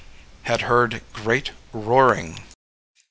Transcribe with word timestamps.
Had 0.49 0.61
Heard 0.61 1.03
Great 1.13 1.51
Roaring. 1.73 2.39